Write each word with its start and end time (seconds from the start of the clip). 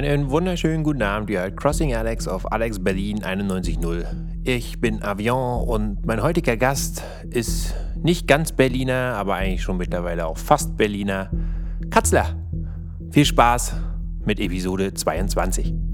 Einen 0.00 0.30
wunderschönen 0.30 0.82
guten 0.82 1.02
Abend, 1.02 1.28
ihr 1.28 1.40
hört 1.40 1.58
Crossing 1.58 1.94
Alex 1.94 2.26
auf 2.26 2.50
Alex 2.50 2.82
Berlin 2.82 3.18
91.0. 3.18 4.06
Ich 4.44 4.80
bin 4.80 5.02
Avion 5.02 5.68
und 5.68 6.06
mein 6.06 6.22
heutiger 6.22 6.56
Gast 6.56 7.02
ist 7.28 7.74
nicht 8.02 8.26
ganz 8.26 8.52
Berliner, 8.52 9.16
aber 9.16 9.34
eigentlich 9.34 9.62
schon 9.62 9.76
mittlerweile 9.76 10.24
auch 10.24 10.38
fast 10.38 10.78
Berliner. 10.78 11.28
Katzler. 11.90 12.34
Viel 13.10 13.26
Spaß 13.26 13.76
mit 14.24 14.40
Episode 14.40 14.94
22. 14.94 15.89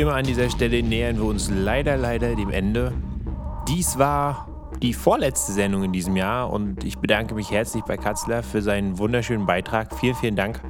wie 0.00 0.04
immer 0.04 0.14
an 0.14 0.24
dieser 0.24 0.48
Stelle 0.48 0.82
nähern 0.82 1.16
wir 1.16 1.26
uns 1.26 1.50
leider, 1.50 1.98
leider 1.98 2.34
dem 2.34 2.48
Ende. 2.48 2.94
Dies 3.68 3.98
war 3.98 4.48
die 4.80 4.94
vorletzte 4.94 5.52
Sendung 5.52 5.82
in 5.82 5.92
diesem 5.92 6.16
Jahr 6.16 6.50
und 6.50 6.84
ich 6.84 6.96
bedanke 6.96 7.34
mich 7.34 7.50
herzlich 7.50 7.84
bei 7.84 7.98
Katzler 7.98 8.42
für 8.42 8.62
seinen 8.62 8.96
wunderschönen 8.96 9.44
Beitrag. 9.44 9.94
Vielen, 9.94 10.14
vielen 10.14 10.36
Dank. 10.36 10.62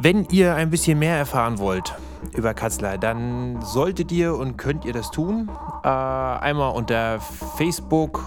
Wenn 0.00 0.24
ihr 0.30 0.54
ein 0.54 0.70
bisschen 0.70 0.98
mehr 0.98 1.18
erfahren 1.18 1.58
wollt 1.58 1.94
über 2.34 2.54
Katzler, 2.54 2.96
dann 2.96 3.60
solltet 3.60 4.10
ihr 4.12 4.34
und 4.34 4.56
könnt 4.56 4.86
ihr 4.86 4.94
das 4.94 5.10
tun. 5.10 5.50
Äh, 5.82 5.88
einmal 5.88 6.74
unter 6.74 7.20
Facebook, 7.20 8.24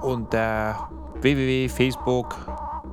unter 0.00 0.88
www.facebook 1.20 2.36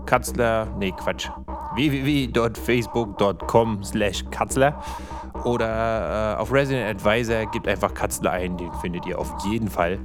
Katzler, 0.06 0.68
nee 0.78 0.92
Quatsch, 0.92 1.30
www.facebook.com 1.76 3.84
slash 3.86 4.26
Katzler 4.30 4.78
oder 5.44 6.36
äh, 6.36 6.42
auf 6.42 6.52
Resident 6.52 6.90
Advisor 6.90 7.46
gebt 7.52 7.68
einfach 7.68 7.94
Katzler 7.94 8.32
ein, 8.32 8.58
den 8.58 8.72
findet 8.76 9.06
ihr 9.06 9.20
auf 9.20 9.34
jeden 9.46 9.70
Fall. 9.70 10.00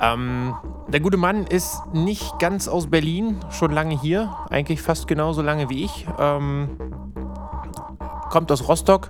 Ähm, 0.00 0.54
der 0.88 1.00
gute 1.00 1.16
Mann 1.16 1.46
ist 1.46 1.82
nicht 1.92 2.38
ganz 2.38 2.68
aus 2.68 2.88
Berlin, 2.88 3.38
schon 3.50 3.72
lange 3.72 3.98
hier, 3.98 4.36
eigentlich 4.50 4.82
fast 4.82 5.06
genauso 5.06 5.42
lange 5.42 5.70
wie 5.70 5.84
ich. 5.84 6.06
Ähm, 6.18 6.70
kommt 8.30 8.50
aus 8.50 8.68
Rostock, 8.68 9.08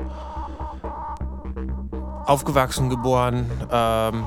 aufgewachsen, 2.27 2.91
geboren. 2.91 3.51
Ähm, 3.71 4.25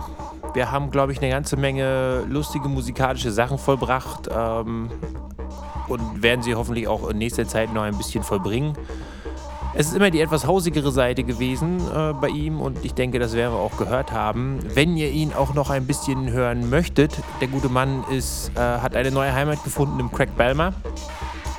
wir 0.54 0.72
haben, 0.72 0.90
glaube 0.90 1.12
ich, 1.12 1.20
eine 1.20 1.30
ganze 1.30 1.56
Menge 1.56 2.26
lustige 2.28 2.68
musikalische 2.68 3.32
Sachen 3.32 3.60
vollbracht 3.60 4.28
ähm, 4.36 4.90
und 5.88 6.24
werden 6.24 6.42
sie 6.42 6.56
hoffentlich 6.56 6.88
auch 6.88 7.08
in 7.10 7.20
nächster 7.20 7.48
Zeit 7.48 7.74
noch 7.74 7.84
ein 7.84 7.98
bisschen 7.98 8.24
vollbringen. 8.24 8.74
Es 9.74 9.88
ist 9.88 9.96
immer 9.96 10.10
die 10.10 10.22
etwas 10.22 10.48
hausigere 10.48 10.92
Seite 10.92 11.24
gewesen 11.24 11.80
äh, 11.80 12.14
bei 12.14 12.30
ihm 12.30 12.62
und 12.62 12.84
ich 12.84 12.94
denke, 12.94 13.20
das 13.20 13.34
werden 13.34 13.54
wir 13.54 13.60
auch 13.60 13.78
gehört 13.78 14.12
haben. 14.12 14.60
Wenn 14.74 14.98
ihr 14.98 15.12
ihn 15.12 15.34
auch 15.34 15.54
noch 15.54 15.70
ein 15.70 15.86
bisschen 15.86 16.32
hören 16.32 16.70
möchtet, 16.70 17.12
der 17.42 17.48
gute 17.48 17.70
Mann 17.70 18.04
ist, 18.10 18.52
äh, 18.56 18.60
hat 18.60 18.96
eine 18.96 19.12
neue 19.12 19.34
Heimat 19.34 19.64
gefunden 19.64 20.00
im 20.00 20.12
Craig 20.12 20.36
Balmer 20.36 20.74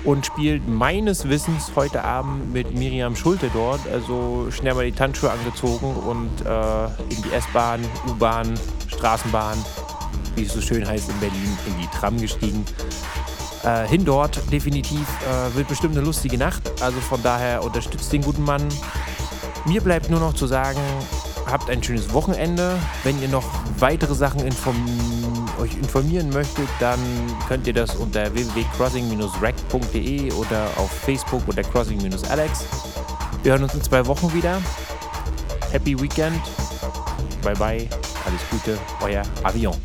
und 0.05 0.27
spielt 0.27 0.67
meines 0.69 1.29
Wissens 1.29 1.73
heute 1.77 2.05
Abend 2.05 2.53
mit 2.53 2.77
Miriam 2.77 3.15
Schulte 3.15 3.51
dort. 3.53 3.81
Also 3.93 4.51
schnell 4.51 4.75
mal 4.75 4.85
die 4.85 4.93
Tanzschuhe 4.93 5.31
angezogen 5.31 5.95
und 5.95 6.31
äh, 6.45 6.85
in 7.15 7.23
die 7.23 7.33
S-Bahn, 7.33 7.81
U-Bahn, 8.09 8.59
Straßenbahn, 8.89 9.59
wie 10.35 10.45
es 10.45 10.53
so 10.53 10.61
schön 10.61 10.87
heißt 10.87 11.09
in 11.09 11.21
Berlin, 11.21 11.59
in 11.67 11.81
die 11.81 11.89
Tram 11.89 12.21
gestiegen 12.21 12.65
äh, 13.69 13.87
hin 13.87 14.05
dort 14.05 14.41
definitiv. 14.51 15.07
Äh, 15.23 15.57
wird 15.57 15.69
bestimmt 15.69 15.97
eine 15.97 16.05
lustige 16.05 16.39
Nacht. 16.39 16.63
Also 16.81 17.01
von 17.01 17.23
daher 17.23 17.63
unterstützt 17.63 18.13
den 18.13 18.23
guten 18.23 18.45
Mann. 18.45 18.63
Mir 19.67 19.81
bleibt 19.81 20.11
nur 20.11 20.21
noch 20.21 20.35
zu 20.35 20.47
sagen, 20.47 20.81
habt 21.47 21.69
ein 21.69 21.83
schönes 21.83 22.13
Wochenende. 22.13 22.79
Wenn 23.05 23.21
ihr 23.21 23.29
noch 23.29 23.45
weitere 23.79 24.15
Sachen 24.15 24.41
inform 24.41 24.77
euch 25.61 25.75
informieren 25.75 26.31
möchtet, 26.31 26.69
dann 26.81 26.99
könnt 27.49 27.67
ihr 27.67 27.75
das 27.75 27.97
unter 27.97 28.33
www.crossing-rack.de 28.33 30.33
oder 30.33 30.69
auf 30.77 30.91
Facebook 30.91 31.43
unter 31.47 31.63
crossing-alex. 31.63 32.65
Wir 33.43 33.53
hören 33.53 33.65
uns 33.65 33.75
in 33.75 33.83
zwei 33.83 34.07
Wochen 34.07 34.33
wieder. 34.33 34.61
Happy 35.71 36.01
Weekend. 36.01 36.41
Bye 37.43 37.55
bye. 37.55 37.89
Alles 38.25 38.41
Gute. 38.51 38.79
Euer 39.03 39.23
Avion. 39.43 39.77